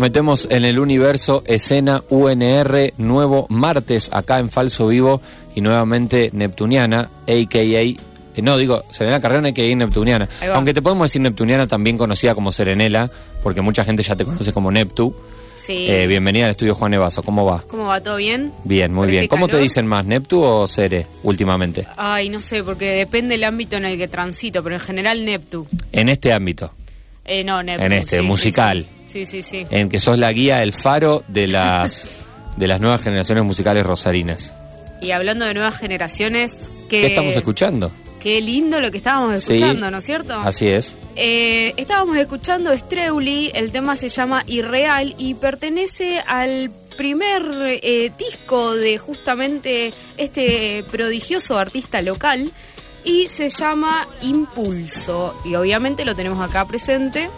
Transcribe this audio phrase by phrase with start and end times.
[0.00, 5.20] Nos metemos en el universo escena UNR, nuevo martes acá en Falso Vivo
[5.54, 7.60] y nuevamente Neptuniana, a.k.a.
[7.60, 7.96] eh,
[8.40, 9.76] No, digo, Serena Carreón, a.k.a.
[9.76, 10.26] Neptuniana.
[10.54, 13.10] Aunque te podemos decir Neptuniana, también conocida como Serenela,
[13.42, 15.14] porque mucha gente ya te conoce como Neptu.
[15.58, 15.84] Sí.
[15.90, 17.62] Eh, bienvenida al estudio Juan Evaso, ¿cómo va?
[17.68, 18.00] ¿Cómo va?
[18.02, 18.54] ¿Todo bien?
[18.64, 19.28] Bien, muy ¿Con bien.
[19.28, 21.86] ¿Cómo te dicen más, Neptu o Sere últimamente?
[21.98, 25.66] Ay, no sé, porque depende del ámbito en el que transito, pero en general Neptu.
[25.92, 26.72] En este ámbito,
[27.26, 27.84] Eh, no, Neptu.
[27.84, 28.86] En este, sí, musical.
[28.88, 29.66] Sí, sí, sí.
[29.70, 32.06] en que sos la guía, el faro de las,
[32.56, 34.54] de las nuevas generaciones musicales rosarinas.
[35.00, 37.90] Y hablando de nuevas generaciones, que, ¿Qué estamos escuchando?
[38.20, 39.54] Qué lindo lo que estábamos Sí.
[39.54, 40.38] escuchando, ¿no es cierto?
[40.38, 40.94] Así es.
[41.16, 47.42] Eh, estábamos escuchando Streuli, el tema se llama Irreal y pertenece al primer
[47.82, 52.52] eh, disco de justamente este prodigioso artista local
[53.06, 57.30] y se llama Impulso y obviamente lo tenemos acá presente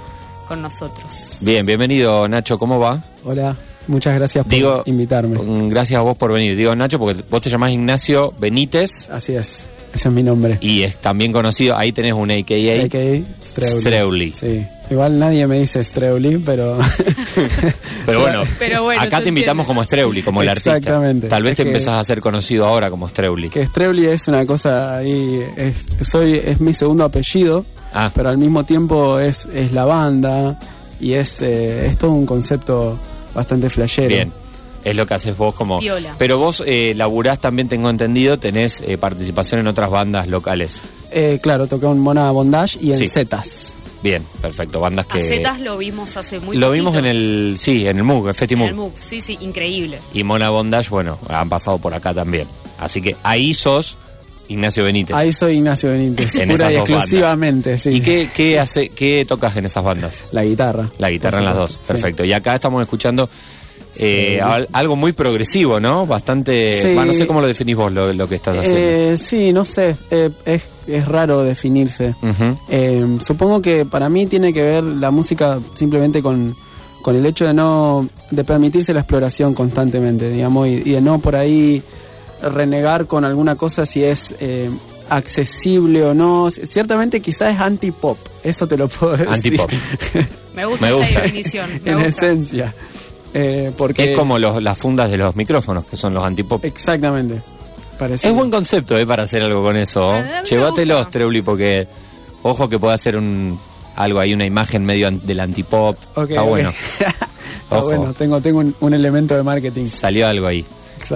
[0.53, 1.39] con nosotros.
[1.41, 3.03] Bien, bienvenido Nacho, ¿cómo va?
[3.25, 3.57] Hola,
[3.87, 5.39] muchas gracias por Digo, invitarme.
[5.39, 6.55] mm, gracias a vos por venir.
[6.57, 9.65] Digo Nacho porque vos te llamás Ignacio Benítez Así es,
[9.95, 10.59] ese es mi nombre.
[10.61, 12.85] y es también conocido, ahí tenés un AKA.
[12.85, 13.81] AKA Streuli.
[13.81, 14.31] Streuli.
[14.39, 16.79] Sí, igual nadie me dice Streuli, pero...
[18.05, 20.77] Pero bueno, Pero bueno, acá te invitamos como Streuli, como el artista.
[20.77, 21.29] Exactamente.
[21.29, 23.49] Tal vez Es te que- empezás a ser conocido ahora como Streuli.
[23.49, 25.41] que Streuli es una cosa ahí...
[25.57, 25.77] Es,
[26.07, 28.11] soy, es mi segundo apellido, Ah.
[28.15, 30.59] pero al mismo tiempo es, es la banda
[31.01, 32.99] y es, eh, es todo un concepto
[33.35, 34.09] bastante flashero.
[34.09, 34.33] Bien.
[34.85, 35.79] Es lo que haces vos como...
[35.79, 36.15] Piola.
[36.19, 40.83] Pero vos eh, laburás también, tengo entendido, tenés eh, participación en otras bandas locales.
[41.13, 43.09] Eh, claro, toqué en Mona Bondage y en Sí.
[43.09, 43.75] Zetas.
[44.03, 44.81] Bien, perfecto.
[44.81, 45.29] Bandas A que...
[45.29, 46.73] Zetas lo vimos hace muy Lo poquito.
[46.73, 47.55] vimos en el...
[47.61, 48.69] Sí, en el MUG, el Festi En MUG.
[48.71, 48.93] el MUC.
[48.99, 50.01] Sí, sí, increíble.
[50.13, 52.49] Y Mona Bondage, bueno, han pasado por acá también.
[52.81, 53.97] Así que ahí sos
[54.49, 55.15] Ignacio Benítez.
[55.17, 57.91] Ahí soy Ignacio Benítez, En pura esas y dos exclusivamente, sí.
[57.91, 60.25] ¿Y qué, qué, hace, qué tocas en esas bandas?
[60.33, 60.91] La guitarra.
[60.99, 62.25] La guitarra en las dos, perfecto.
[62.25, 63.29] Y acá estamos escuchando
[63.97, 64.67] eh, Sí.
[64.73, 66.07] algo muy progresivo, ¿no?
[66.07, 66.81] Bastante...
[66.83, 66.95] Sí.
[66.95, 68.79] no sé cómo lo definís vos lo, lo que estás haciendo.
[68.81, 72.15] Eh, sí, no sé, eh, es, es raro definirse.
[72.71, 76.55] Eh, supongo que para mí tiene que ver la música simplemente con,
[77.03, 81.19] con el hecho de no de permitirse la exploración constantemente, digamos, y, y de no
[81.19, 81.83] por ahí
[82.43, 84.69] renegar con alguna cosa si es eh,
[85.09, 86.51] accesible o no.
[86.51, 89.29] Ciertamente quizás es anti-pop, eso te lo puedo decir.
[89.33, 89.71] Anti-pop.
[90.55, 91.09] Me gusta, Me gusta.
[91.11, 91.71] esa definición.
[91.85, 92.09] Me en gusta.
[92.27, 92.75] esencia.
[93.35, 96.63] Eh, porque es como los- las fundas de los micrófonos, que son los antipop.
[96.65, 97.41] Exactamente.
[97.99, 98.29] Parece.
[98.29, 99.07] Es buen concepto, ¿eh?
[99.07, 100.13] Para hacer algo con eso.
[100.13, 101.09] A mí me Llévatelo, gusta.
[101.11, 101.87] Streuli, porque
[102.43, 103.59] ojo que puede hacer un
[103.97, 105.97] algo ahí, una imagen medio an- del antipop.
[106.17, 106.73] Ok, Está bueno.
[107.01, 107.85] Está Ojo.
[107.87, 109.87] bueno, tengo, tengo un, un elemento de marketing.
[109.87, 110.65] Salió algo ahí.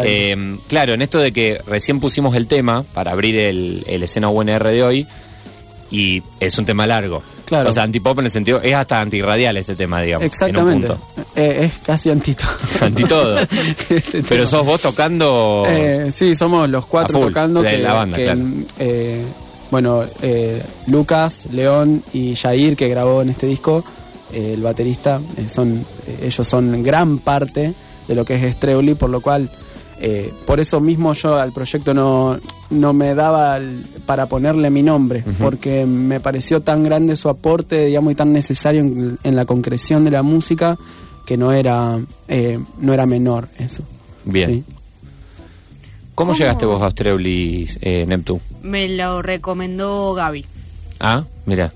[0.03, 4.29] Eh, claro, en esto de que recién pusimos el tema para abrir el, el escena
[4.29, 5.07] UNR de hoy
[5.91, 7.23] y es un tema largo.
[7.47, 7.71] Claro.
[7.71, 10.27] O sea, antipop en el sentido, es hasta antirradial este tema, digamos.
[10.27, 10.87] Exactamente.
[10.87, 11.33] En un punto.
[11.37, 12.45] Eh, es casi antito.
[12.81, 13.39] Anti todo.
[13.89, 15.65] Este Pero sos vos tocando.
[15.69, 17.63] Eh, sí, somos los cuatro full, tocando.
[17.63, 18.41] de que, la banda, que, claro.
[18.81, 19.23] eh,
[19.71, 23.85] bueno, eh, Lucas, León y Jair, que grabó en este disco,
[24.33, 25.87] el baterista, son
[26.21, 27.75] ellos son gran parte
[28.09, 29.51] de lo que es Streuli, por lo cual,
[30.01, 32.39] eh, por eso mismo yo al proyecto no,
[32.71, 37.87] no me daba el- para ponerle mi nombre, porque me pareció tan grande su aporte,
[37.87, 40.77] digamos, y tan necesario en, en la concreción de la música,
[41.25, 41.99] que no era,
[42.29, 43.83] eh, no era menor eso.
[44.25, 44.51] Bien.
[44.51, 44.65] Sí.
[46.15, 46.39] ¿Cómo, ¿Cómo?
[46.39, 48.41] llegaste vos a Streuli, eh, Neptu?
[48.63, 50.47] Me lo recomendó Gaby.
[51.01, 51.73] Ah, mira.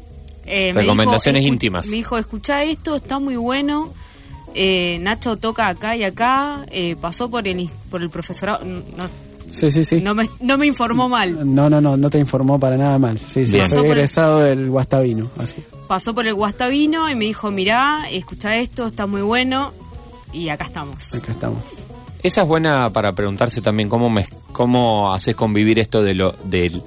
[0.46, 1.86] Eh, me Recomendaciones dijo, íntimas.
[1.88, 3.92] Me dijo, escucha esto, está muy bueno.
[4.54, 6.66] Eh, Nacho toca acá y acá.
[6.70, 8.64] eh, pasó por el, por el profesorado.
[8.64, 8.82] No,
[9.52, 10.00] Sí, sí, sí.
[10.00, 11.54] no me, no me informó mal.
[11.54, 13.18] No, no, no, no te informó para nada mal.
[13.18, 15.56] Sí, sí, soy Pasó por el- egresado del Guastavino, así.
[15.88, 19.72] Pasó por el Guastavino y me dijo, mirá, escucha esto, está muy bueno.
[20.32, 21.12] Y acá estamos.
[21.14, 21.64] Acá estamos.
[22.22, 26.74] Esa es buena para preguntarse también cómo me, cómo haces convivir esto de lo del
[26.74, 26.82] de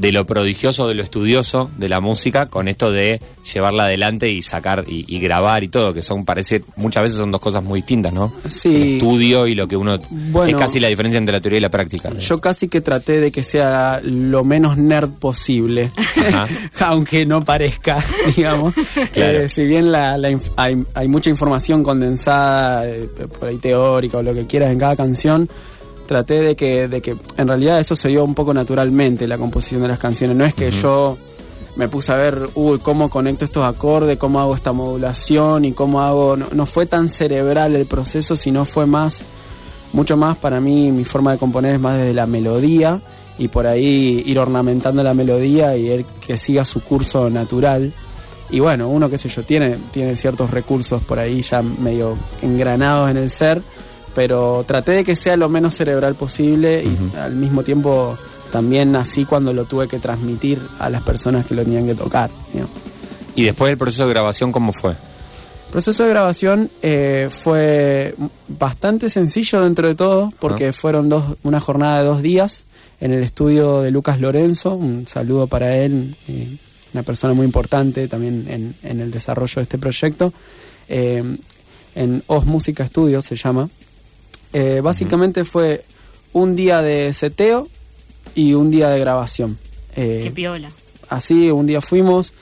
[0.00, 3.20] lo prodigioso, de lo estudioso de la música, con esto de
[3.52, 7.30] llevarla adelante y sacar y, y grabar y todo, que son, parece, muchas veces son
[7.30, 8.32] dos cosas muy distintas, ¿no?
[8.48, 8.74] Sí.
[8.74, 9.98] El estudio y lo que uno...
[10.10, 10.50] Bueno.
[10.50, 12.10] es casi la diferencia entre la teoría y la práctica.
[12.18, 15.90] Yo casi que traté de que sea lo menos nerd posible,
[16.80, 18.04] aunque no parezca,
[18.36, 18.74] digamos.
[19.12, 19.38] Claro.
[19.40, 23.08] Eh, si bien la, la hay, hay mucha información condensada, eh,
[23.38, 25.48] por ahí teórica o lo que quieras en cada canción,
[26.06, 29.82] traté de que, de que en realidad eso se dio un poco naturalmente, la composición
[29.82, 30.36] de las canciones.
[30.36, 31.18] No es que yo
[31.76, 36.00] me puse a ver, uy, cómo conecto estos acordes, cómo hago esta modulación y cómo
[36.00, 36.36] hago...
[36.36, 39.24] No, no fue tan cerebral el proceso, sino fue más
[39.92, 43.00] mucho más para mí mi forma de componer es más desde la melodía
[43.38, 47.92] y por ahí ir ornamentando la melodía y ir que siga su curso natural
[48.50, 53.10] y bueno uno qué sé yo tiene tiene ciertos recursos por ahí ya medio engranados
[53.10, 53.62] en el ser
[54.16, 58.16] pero traté de que sea lo menos cerebral posible y al mismo tiempo
[58.50, 62.30] también así cuando lo tuve que transmitir a las personas que lo tenían que tocar
[62.52, 62.74] digamos.
[63.36, 64.92] Y después el proceso de grabación, ¿cómo fue?
[64.92, 68.14] El proceso de grabación eh, fue
[68.48, 72.64] bastante sencillo dentro de todo, porque fueron dos, una jornada de dos días
[72.98, 74.74] en el estudio de Lucas Lorenzo.
[74.74, 76.48] Un saludo para él, eh,
[76.94, 80.32] una persona muy importante también en, en el desarrollo de este proyecto.
[80.88, 81.22] Eh,
[81.94, 83.68] en Os Música Studio se llama.
[84.58, 85.84] Eh, básicamente fue
[86.32, 87.68] un día de seteo
[88.34, 89.58] y un día de grabación.
[89.94, 90.70] Eh, Qué piola.
[91.10, 92.32] así un día fuimos,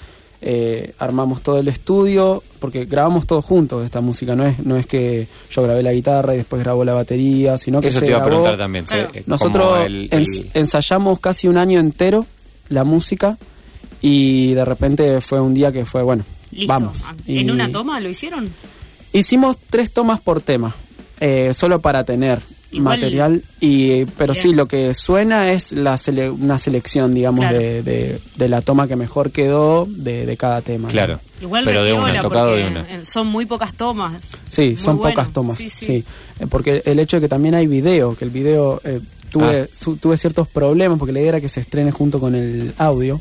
[0.40, 4.86] eh, armamos todo el estudio, porque grabamos todos juntos esta música, no es, no es
[4.86, 8.10] que yo grabé la guitarra y después grabó la batería, sino que Eso se te
[8.12, 8.84] iba a grabó- preguntar también.
[8.92, 12.26] Eh, Nosotros el- el- ensayamos casi un año entero
[12.68, 13.38] la música
[14.00, 16.72] y de repente fue un día que fue, bueno, Listo.
[16.72, 16.98] vamos.
[17.26, 18.50] Y ¿En una toma lo hicieron?
[19.12, 20.74] Hicimos tres tomas por tema,
[21.20, 22.40] eh, solo para tener
[22.72, 24.42] Igual- material, y pero Bien.
[24.42, 27.58] sí, lo que suena es la sele- una selección, digamos, Claro.
[27.58, 30.88] de, de- de la toma que mejor quedó de, de cada tema.
[30.88, 30.92] ¿no?
[30.92, 31.20] Claro.
[31.40, 32.84] Igual pero de una, tocado de una.
[33.04, 34.20] Son muy pocas tomas.
[34.48, 35.14] Sí, Muy son bueno.
[35.14, 36.04] pocas tomas, Sí, sí, sí.
[36.40, 38.98] Eh, Porque el hecho de que también hay video, que el video eh,
[39.30, 39.66] tuve, Ah.
[39.72, 43.20] su- tuve ciertos problemas, porque la idea era que se estrene junto con el audio,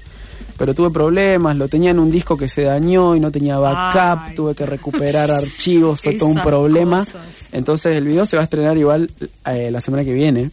[0.57, 4.25] pero tuve problemas, lo tenía en un disco que se dañó y no tenía backup,
[4.29, 4.36] Ay.
[4.36, 7.00] tuve que recuperar archivos, fue todo un problema.
[7.00, 7.22] cosas.
[7.51, 9.10] Entonces el video se va a estrenar igual
[9.45, 10.51] eh, la semana que viene.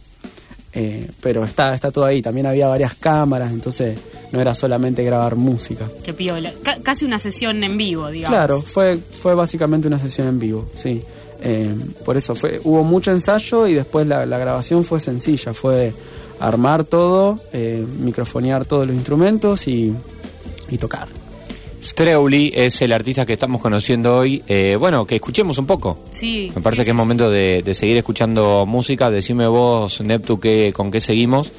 [0.73, 3.97] eh, pero está, está todo ahí, también había varias cámaras, entonces
[4.31, 5.89] no era solamente grabar música.
[6.03, 6.53] Qué piola.
[6.63, 8.35] Ca- casi una sesión en vivo, digamos.
[8.37, 11.01] Claro, fue, fue básicamente una sesión en vivo, sí.
[11.43, 11.73] Eh,
[12.05, 15.91] por eso fue, hubo mucho ensayo y después la, la grabación fue sencilla, fue
[16.41, 19.93] armar todo, eh, microfonear todos los instrumentos y,
[20.69, 21.07] y tocar.
[21.81, 24.43] Streuli es el artista que estamos conociendo hoy.
[24.47, 25.97] Eh, bueno, que escuchemos un poco.
[26.11, 26.51] Sí.
[26.55, 29.09] Me parece sí, que es sí, momento de, de seguir escuchando música.
[29.09, 31.51] Decime vos, Neptu, que, con qué seguimos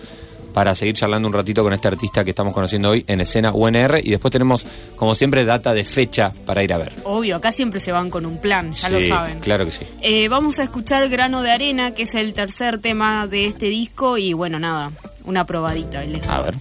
[0.53, 4.01] para seguir charlando un ratito con este artista que estamos conociendo hoy en escena UNR.
[4.03, 4.65] Y después tenemos,
[4.97, 6.93] como siempre, data de fecha para ir a ver.
[7.05, 9.41] Obvio, acá siempre se van con un plan, ya lo saben.
[9.41, 9.87] Claro que sí.
[10.01, 14.19] Eh, vamos a escuchar Grano de Arena, que es el tercer tema de este disco.
[14.19, 14.93] Y bueno, nada,
[15.25, 16.03] una probadita.
[16.05, 16.55] les A ver.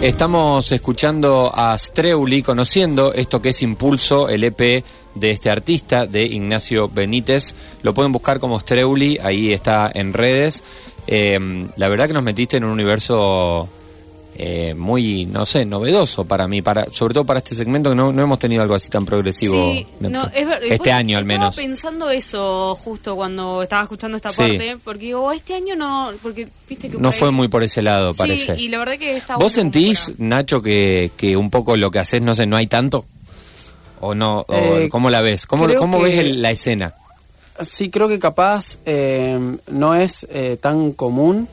[0.00, 4.84] Estamos escuchando a Streuli, conociendo esto que es Impulso, el EP
[5.16, 7.56] de este artista, de Ignacio Benítez.
[7.82, 10.62] Lo pueden buscar como Streuli, ahí está en redes.
[11.08, 13.68] Eh, la verdad que nos metiste en un universo
[14.40, 18.12] eh, muy, no sé, novedoso para mí, para sobre todo para este segmento que no,
[18.12, 19.54] no hemos tenido algo así tan progresivo.
[19.72, 20.16] Sí, Neptu.
[20.16, 21.48] no, es ver- este pues, año al menos.
[21.50, 24.36] Estaba pensando eso justo cuando estaba escuchando esta Sí.
[24.42, 27.82] parte, porque digo, este año no, porque viste que No fue ahí- muy por ese
[27.82, 28.60] lado, Sí, parece.
[28.60, 32.22] y la verdad que está ¿Vos sentís, Nacho, que, que un poco lo que haces,
[32.22, 33.06] no sé, no hay tanto?
[34.00, 34.44] ¿O no?
[34.46, 35.46] O, Eh, ¿Cómo la ves?
[35.46, 36.94] ¿Cómo, cómo que- ves el- la escena?
[37.60, 41.48] Sí, creo que capaz eh, no es eh, tan común,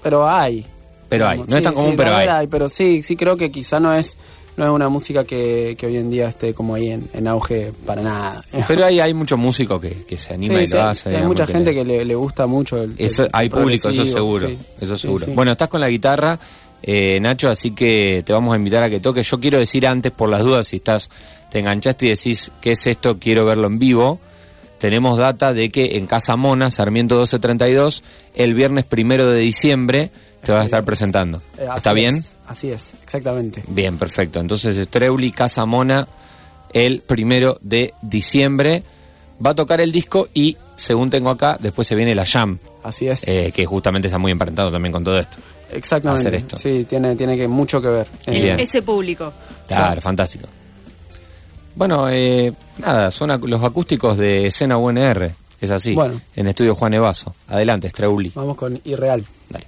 [0.00, 0.64] pero hay.
[1.10, 1.42] Pero hay.
[1.46, 2.46] No es tan común, sí, pero hay.
[2.46, 4.16] Pero sí, sí creo que quizá no es
[4.56, 7.72] no es una música que, que hoy en día esté como ahí en, en auge
[7.86, 8.44] para nada.
[8.68, 11.08] Pero hay, hay muchos músicos que, que se anima Sí, y sí, lo hace.
[11.08, 13.48] hay digamos, mucha que gente le- que le, le gusta mucho el, Eso, el- hay
[13.48, 14.48] público, eso seguro.
[14.48, 14.58] sí.
[14.80, 15.24] Eso Sí, seguro.
[15.26, 15.32] sí.
[15.34, 16.38] Bueno, estás con la guitarra,
[16.82, 19.30] eh, Nacho, así que te vamos a invitar a que toques.
[19.30, 21.08] Yo quiero decir antes, por las dudas, si estás,
[21.50, 23.18] te enganchaste y decís, ¿qué es esto?
[23.18, 24.20] Quiero verlo en vivo.
[24.78, 28.02] Tenemos data de que en Casa Mona, Sarmiento 1232,
[28.34, 30.10] el viernes primero de diciembre,
[30.42, 31.42] te vas a estar presentando.
[31.58, 32.16] Eh, ¿Está bien?
[32.16, 33.62] es, así es, exactamente.
[33.68, 34.40] Bien, perfecto.
[34.40, 36.06] Entonces, Streuli, Casa Mona,
[36.72, 38.82] el primero de diciembre.
[39.44, 43.08] Va a tocar el disco y, según tengo acá, después se viene la Jam, Así
[43.08, 43.26] es.
[43.26, 45.38] eh, que justamente está muy emparentado también con todo esto.
[45.72, 46.28] exactamente.
[46.28, 46.56] hacer esto.
[46.58, 48.06] Sí, tiene, tiene que mucho que ver.
[48.26, 48.60] Eh, Bien.
[48.60, 49.32] Ese público.
[49.66, 50.46] Claro, fantástico.
[51.74, 55.30] Bueno, eh, nada, son ac- los acústicos de escena UNR.
[55.60, 55.94] Es así.
[55.94, 56.20] Bueno.
[56.36, 57.34] En estudio Juan Evaso.
[57.48, 58.32] Adelante, Streuli.
[58.34, 59.24] Vamos con Irreal.
[59.48, 59.66] Dale.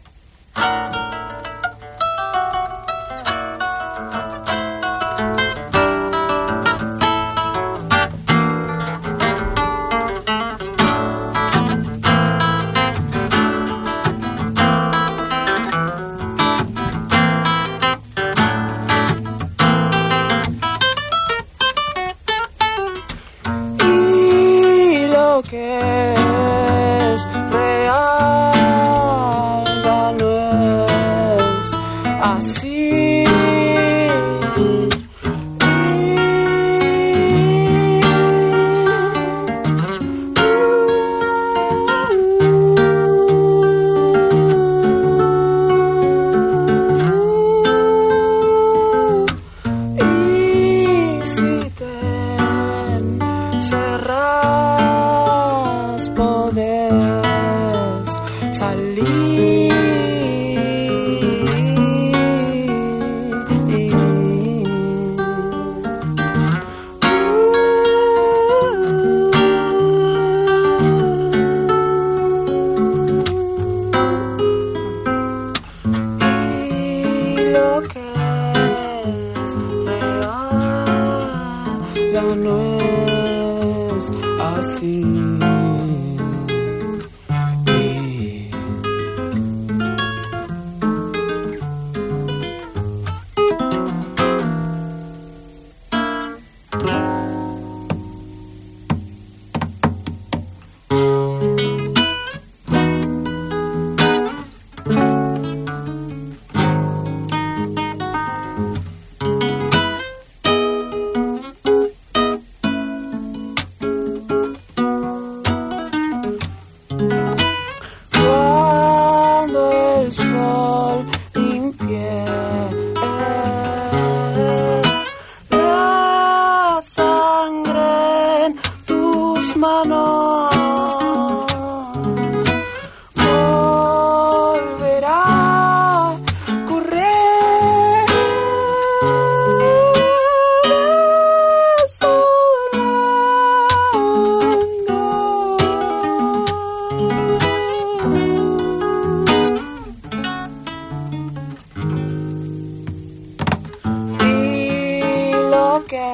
[155.92, 156.12] Que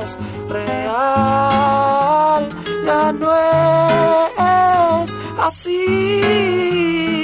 [0.00, 0.16] es
[0.48, 0.88] real
[2.86, 7.15] ya no es así.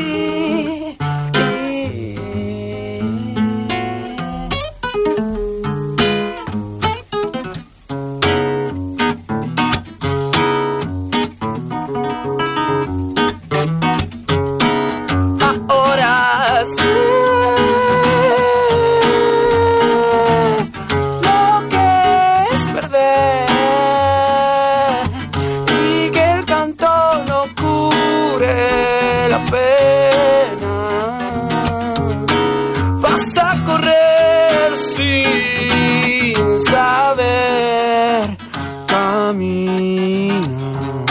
[39.33, 41.05] camino.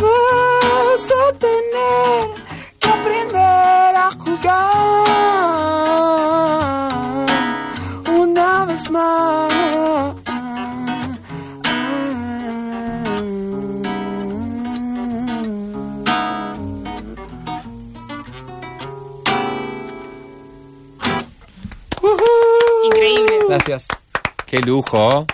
[0.00, 2.20] Vas a tener
[2.80, 4.54] que aprender a jugar
[8.08, 9.52] una vez más.
[22.84, 23.38] Increíble.
[23.48, 23.86] Gracias.
[24.46, 25.26] Qué lujo.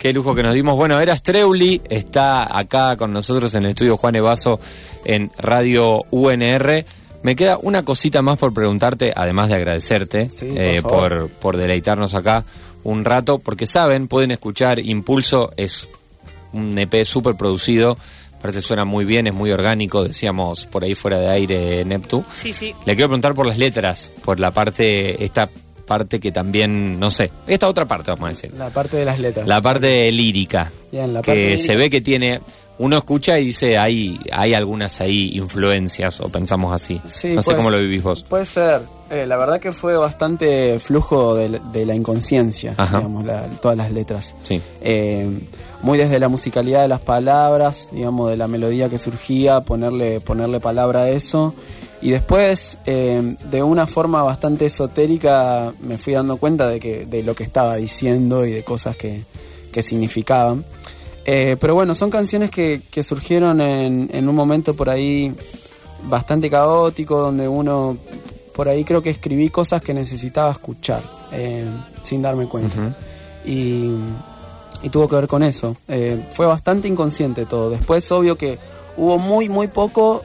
[0.00, 0.76] Qué lujo que nos dimos.
[0.76, 4.58] Bueno, era Streuli, está acá con nosotros en el estudio Juan Evaso
[5.04, 6.86] en Radio UNR.
[7.22, 11.56] Me queda una cosita más por preguntarte, además de agradecerte Sí, por eh, por, por
[11.58, 12.46] deleitarnos acá
[12.82, 15.90] un rato, porque saben, pueden escuchar Impulso, es
[16.54, 17.98] un EP súper producido,
[18.40, 22.24] parece que suena muy bien, es muy orgánico, decíamos por ahí fuera de aire Neptu.
[22.34, 22.74] Sí, sí.
[22.86, 25.50] Le quiero preguntar por las letras, por la parte, esta
[25.90, 28.52] parte que también, no sé, esta otra parte vamos a decir.
[28.56, 29.48] La parte de las letras.
[29.48, 30.70] La parte lírica.
[30.92, 31.74] Bien, la que parte se lírica.
[31.78, 32.40] ve que tiene.
[32.78, 36.98] Uno escucha y dice, hay, hay algunas ahí influencias, o pensamos así.
[37.08, 38.22] Sí, no sé cómo lo vivís vos.
[38.22, 38.82] Puede ser.
[39.10, 42.98] Eh, la verdad que fue bastante flujo de, la- de la inconsciencia, Ajá.
[42.98, 44.34] digamos, la- todas las letras.
[44.44, 44.62] Sí.
[44.80, 45.28] Eh,
[45.82, 50.60] muy desde la musicalidad de las palabras, digamos, de la melodía que surgía, ponerle, ponerle
[50.60, 51.54] palabra a eso.
[52.02, 57.22] Y después, eh, de una forma bastante esotérica, me fui dando cuenta de, que, de
[57.22, 59.22] lo que estaba diciendo y de cosas que,
[59.70, 60.64] que significaban.
[61.26, 65.34] Eh, pero bueno, son canciones que, que surgieron en, en un momento por ahí
[66.08, 67.98] bastante caótico, donde uno,
[68.54, 71.66] por ahí creo que escribí cosas que necesitaba escuchar, eh,
[72.02, 72.96] sin darme cuenta.
[73.44, 73.90] y,
[74.82, 75.76] y tuvo que ver con eso.
[75.86, 77.68] Eh, fue bastante inconsciente todo.
[77.68, 78.58] Después, obvio que
[78.96, 80.22] hubo muy, muy poco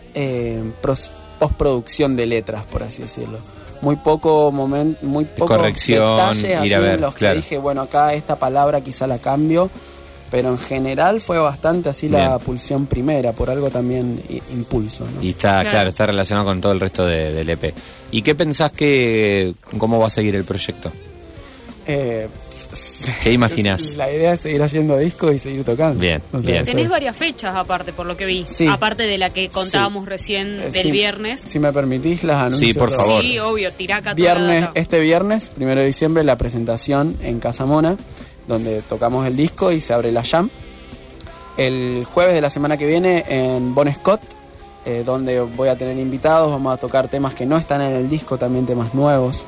[0.81, 3.39] pros- postproducción de letras, por así decirlo.
[3.81, 7.35] Muy poco momento, muy poco corrección, detalles ir a ver, en los claro.
[7.35, 9.69] que dije, bueno, acá esta palabra quizá la cambio,
[10.31, 14.19] pero en general fue bastante así la pulsión primera, por algo también
[14.53, 15.05] impulso.
[15.15, 15.21] ¿no?
[15.21, 15.69] Y está, Claro.
[15.69, 15.89] claro.
[15.89, 17.73] está relacionado con todo el resto de- del EP.
[18.11, 20.91] ¿Y qué pensás que, cómo va a seguir el proyecto?
[21.85, 22.27] Eh,
[23.23, 23.95] ¿Qué imaginás?
[23.97, 25.99] La idea es seguir haciendo discos y seguir tocando.
[25.99, 26.63] Bien, O sea, bien.
[26.65, 28.45] Tenés varias fechas aparte, por lo que vi.
[28.47, 28.67] Sí.
[28.67, 31.41] Aparte de la que contábamos recién Eh, del si- viernes.
[31.41, 32.67] Si me permitís, las anuncio.
[32.67, 33.21] Sí, por favor.
[33.21, 37.97] Sí, obvio, la Viernes, este viernes, primero de diciembre, la presentación en Casa Mona,
[38.47, 40.49] donde tocamos el disco y se abre la jam.
[41.57, 44.21] El jueves de la semana que viene en Bon Scott,
[44.85, 48.09] eh, donde voy a tener invitados, vamos a tocar temas que no están en el
[48.09, 49.43] disco, también temas nuevos.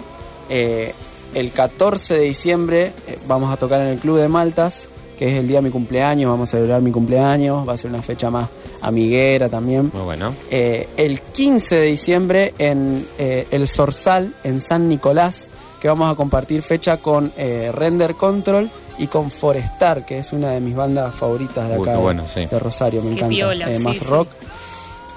[0.49, 0.93] Eh,
[1.33, 4.87] el 14 de diciembre eh, vamos a tocar en el Club de Maltas,
[5.17, 7.89] que es el día de mi cumpleaños, vamos a celebrar mi cumpleaños, va a ser
[7.91, 8.49] una fecha más
[8.81, 9.89] amiguera también.
[9.93, 10.33] Muy bueno.
[10.51, 15.49] Eh, el 15 de diciembre en eh, El Sorsal, en San Nicolás,
[15.81, 20.51] que vamos a compartir fecha con eh, Render Control y con Forestar, que es una
[20.51, 22.45] de mis bandas favoritas de Uy, acá de- bueno, sí.
[22.45, 23.71] de Rosario, me Qué encanta.
[23.71, 24.03] eh, sí, más sí.
[24.05, 24.27] rock.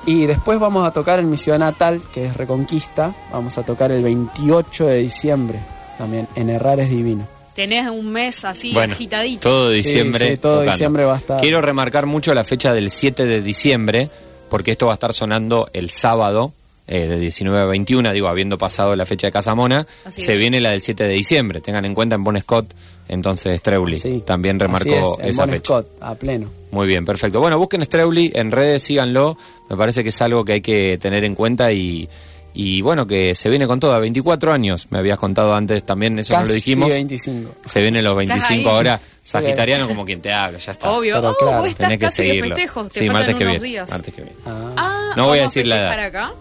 [0.07, 3.15] Y después vamos a tocar en mi ciudad natal, que es Reconquista.
[3.33, 5.59] Vamos a tocar el 28 de diciembre,
[6.01, 7.29] también en Errar es Divino.
[7.55, 9.41] Tenés un mes así Bueno, agitadito.
[9.49, 10.31] todo diciembre.
[10.31, 10.73] sí, todo tocando.
[10.73, 11.41] diciembre va a estar.
[11.41, 14.09] Quiero remarcar mucho la fecha del 7 de diciembre,
[14.49, 16.53] porque esto va a estar sonando el sábado
[16.87, 20.39] eh, de 19 a 21, digo, habiendo pasado la fecha de Casamona, Así se es.
[20.39, 21.61] viene la del 7 de diciembre.
[21.61, 22.73] Tengan en cuenta en Bon Scott,
[23.09, 23.99] entonces Streuli.
[24.01, 25.65] Sí, También así remarcó es, en esa Bon fecha.
[25.67, 26.49] Scott, a pleno.
[26.71, 27.41] Muy bien, perfecto.
[27.41, 29.37] Bueno, busquen Streuli en redes, síganlo.
[29.69, 32.09] Me parece que es algo que hay que tener en cuenta y,
[32.55, 33.93] y bueno, que se viene con todo.
[33.95, 36.89] A 24 años, me habías contado antes también, eso no lo Casi dijimos.
[36.89, 37.55] 25.
[37.69, 38.75] Se vienen los 25 ahí.
[38.77, 39.01] ahora.
[39.23, 40.91] Sagitariano como quien te habla, ya está.
[40.91, 41.15] Obvio.
[41.17, 42.57] Pero oh, claro, vos estás Tenés que casi de seguirlo.
[42.57, 42.91] festejos.
[42.91, 43.67] Te sí, faltan martes que unos viene.
[43.69, 43.91] días.
[43.91, 44.37] Martes que viene.
[44.47, 44.73] Ah.
[44.77, 46.05] Ah, No voy a ¿vamos decir la edad.
[46.05, 46.33] acá?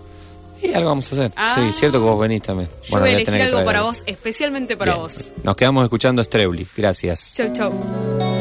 [0.63, 1.31] Y algo vamos a hacer.
[1.35, 1.55] Ah.
[1.55, 2.69] Sí, cierto que vos venís también.
[2.89, 3.91] Yo voy a elegir algo para algo.
[3.91, 5.03] vos, especialmente para Bien.
[5.03, 5.15] vos.
[5.43, 6.67] Nos quedamos escuchando Streuli.
[6.75, 7.33] Gracias.
[7.35, 8.38] Chau, chau.